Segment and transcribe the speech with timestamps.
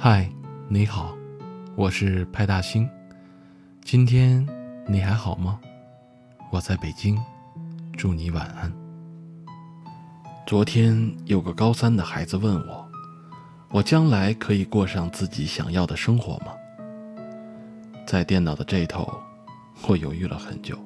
[0.00, 0.30] 嗨，
[0.68, 1.12] 你好，
[1.74, 2.88] 我是派大星。
[3.82, 4.46] 今天
[4.86, 5.58] 你还好吗？
[6.52, 7.18] 我在北京，
[7.96, 8.72] 祝你晚安。
[10.46, 12.88] 昨天有个高三的孩子问我
[13.70, 16.52] ：“我将来可以过上自己想要的生活吗？”
[18.06, 19.12] 在电脑的这头，
[19.88, 20.78] 我犹豫了很久，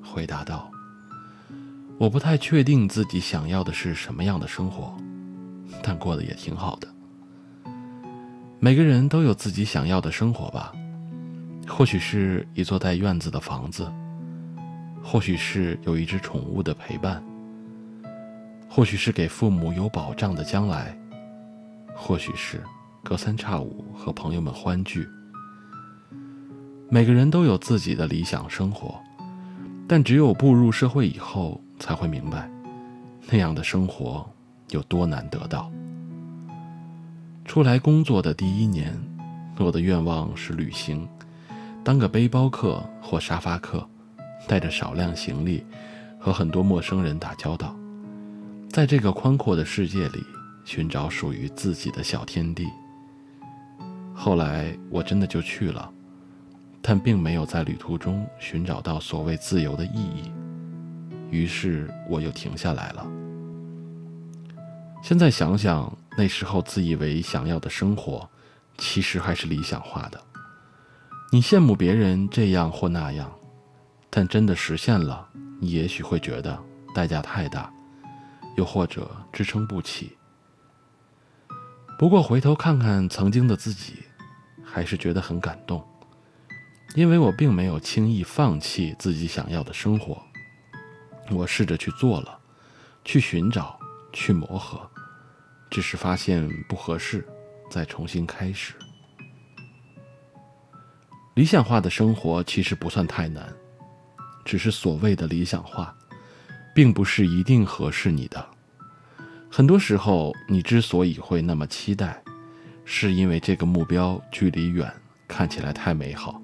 [0.00, 0.70] 回答道
[1.98, 4.96] ：“我不太确定自己想要的是什么样的生活，
[5.82, 6.86] 但过得也挺好的。”
[8.64, 10.72] 每个人都有自己想要的生活吧，
[11.68, 13.92] 或许是一座带院子的房子，
[15.02, 17.22] 或许是有一只宠物的陪伴，
[18.66, 20.98] 或许是给父母有保障的将来，
[21.94, 22.58] 或许是
[23.02, 25.06] 隔三差五和朋友们欢聚。
[26.88, 28.98] 每个人都有自己的理想生活，
[29.86, 32.50] 但只有步入社会以后，才会明白，
[33.28, 34.26] 那样的生活
[34.70, 35.70] 有多难得到。
[37.44, 38.98] 出来工作的第一年，
[39.58, 41.06] 我的愿望是旅行，
[41.84, 43.86] 当个背包客或沙发客，
[44.48, 45.64] 带着少量行李，
[46.18, 47.76] 和很多陌生人打交道，
[48.70, 50.24] 在这个宽阔的世界里
[50.64, 52.66] 寻找属于自己的小天地。
[54.14, 55.88] 后来我真的就去了，
[56.80, 60.32] 但并没有在旅途中寻找到所谓自由的意义，
[61.30, 63.06] 于是我又停下来了。
[65.02, 65.94] 现在想想。
[66.16, 68.28] 那时候自以为想要的生活，
[68.78, 70.20] 其实还是理想化的。
[71.32, 73.32] 你羡慕别人这样或那样，
[74.10, 75.28] 但真的实现了，
[75.60, 76.56] 你也许会觉得
[76.94, 77.72] 代价太大，
[78.56, 80.16] 又或者支撑不起。
[81.98, 84.04] 不过回头看看曾经的自己，
[84.64, 85.84] 还是觉得很感动，
[86.94, 90.22] 因为我并没有轻易放弃自己想要的生活，
[91.30, 92.38] 我试着去做了，
[93.04, 93.76] 去寻找，
[94.12, 94.88] 去磨合。
[95.74, 97.26] 只是发现不合适，
[97.68, 98.74] 再重新开始。
[101.34, 103.52] 理想化的生活其实不算太难，
[104.44, 105.92] 只是所谓的理想化，
[106.72, 108.46] 并不是一定合适你的。
[109.50, 112.22] 很多时候，你之所以会那么期待，
[112.84, 114.88] 是因为这个目标距离远，
[115.26, 116.40] 看起来太美好，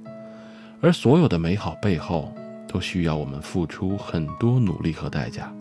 [0.80, 2.34] 而所有的美好背后，
[2.66, 5.54] 都需要我们付出很多努力和代价。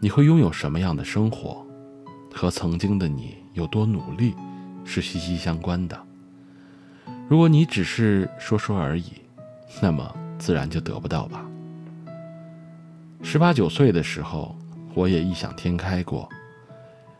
[0.00, 1.67] 你会拥有什么样的生活？
[2.38, 4.32] 和曾经的你有多努力，
[4.84, 6.00] 是息息相关的。
[7.28, 9.14] 如果你只是说说而已，
[9.82, 11.44] 那么自然就得不到吧。
[13.24, 14.56] 十八九岁的时候，
[14.94, 16.28] 我也异想天开过，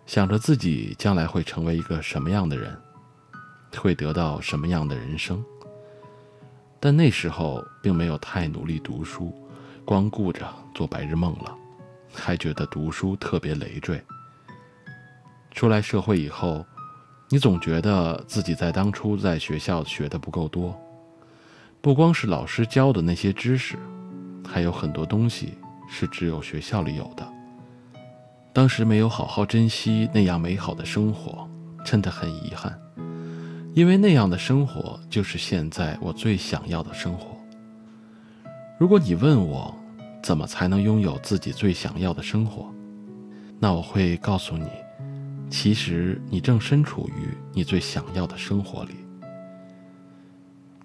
[0.07, 2.79] 想着自己将来会成为一个什么样的人，
[3.77, 5.45] 会得到什么样的人生。
[6.79, 9.35] 但那时候并没有太努力读书，
[9.85, 11.53] 光顾着做白日梦了，
[12.15, 14.01] 还觉得读书特别累赘。
[15.59, 16.65] 出来社会以后，
[17.29, 20.73] 你总觉得自己在当初在学校学的不够多，
[21.81, 23.77] 不光是老师教的那些知识，
[24.47, 25.59] 还有很多东西
[25.91, 27.27] 是只有学校里有的。
[28.53, 31.51] 当时没有好好珍惜那样美好的生活，
[31.85, 32.81] 真的很遗憾，
[33.75, 37.37] 因为那样的生活就是现在我最想要的生活。
[38.79, 39.75] 如果你问我，
[40.23, 42.73] 怎么才能拥有自己最想要的生活，
[43.59, 44.69] 那我会告诉你。
[45.51, 48.95] 其实你正身处于你最想要的生活里。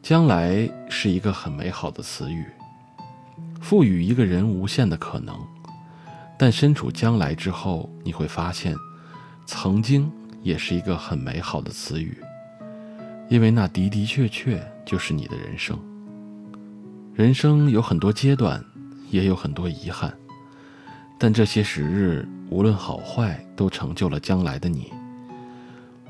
[0.02, 2.46] 将来是一个很美好的词语，
[3.62, 5.36] 赋予一个人无限的可能。
[6.38, 8.76] 但身处将来之后，你会发现，
[9.46, 12.18] 曾经也是一个很美好的词语，
[13.30, 15.80] 因为那的的确确就是你的人生。
[17.14, 18.62] 人生有很多阶段，
[19.10, 20.14] 也有很多遗憾。
[21.18, 24.92] 但这些时日，无论好坏，都成就了将来的你。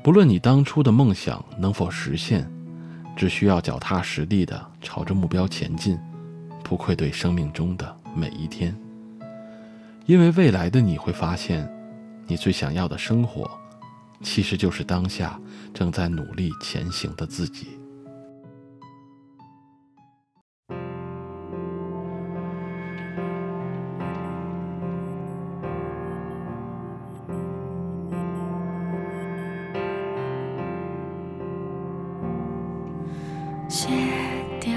[0.02, 2.46] 不论你当初的梦想能否实现，
[3.16, 5.98] 只需要脚踏实地的朝着目标前进，
[6.62, 8.76] 不愧对生命中的每一天。
[10.04, 11.66] 因为未来的你会发现，
[12.26, 13.50] 你最想要的生活，
[14.22, 15.40] 其实就是当下
[15.72, 17.68] 正在努力前行的自己。
[33.74, 33.88] 卸
[34.60, 34.72] 掉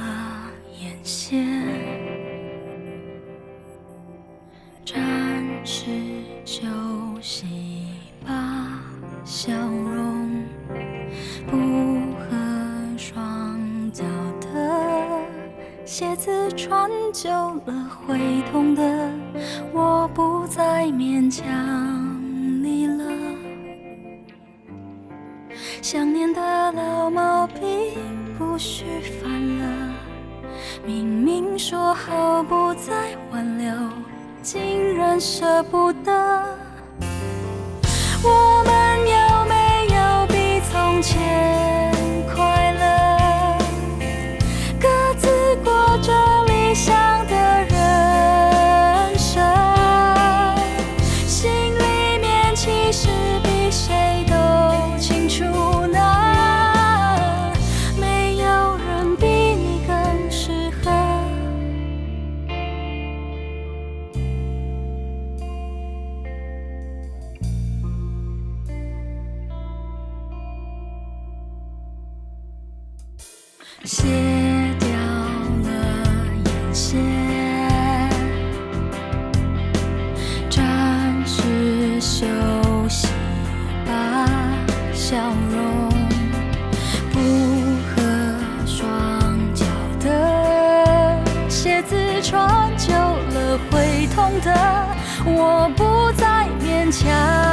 [0.00, 0.50] 了
[0.80, 1.46] 眼线，
[4.84, 5.86] 暂时
[6.44, 6.66] 休
[7.22, 7.46] 息
[8.26, 8.82] 吧，
[9.24, 10.44] 笑容
[11.46, 11.56] 不
[12.18, 12.36] 合
[12.98, 13.60] 双
[13.92, 14.02] 脚
[14.40, 15.08] 的
[15.84, 18.18] 鞋子穿久了会
[18.50, 19.08] 痛的，
[19.72, 21.46] 我不再勉强
[22.60, 23.35] 你了。
[25.88, 27.62] 想念的老毛病
[28.36, 28.84] 不许
[29.22, 29.94] 犯了。
[30.84, 33.72] 明明说好不再挽留，
[34.42, 36.55] 竟然舍不得。
[73.86, 74.02] 卸
[74.80, 74.88] 掉
[75.62, 75.70] 了
[76.44, 77.00] 眼线，
[80.50, 82.26] 暂时休
[82.88, 83.06] 息
[83.86, 84.26] 吧，
[84.92, 85.16] 笑
[85.52, 85.88] 容
[87.12, 87.20] 不
[87.86, 88.02] 合
[88.66, 89.64] 双脚
[90.00, 94.52] 的鞋子穿久了会痛的，
[95.24, 97.45] 我不再勉强。